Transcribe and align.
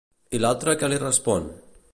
I 0.37 0.39
l'altre 0.45 0.75
què 0.83 0.89
li 0.91 0.99
respon? 1.05 1.49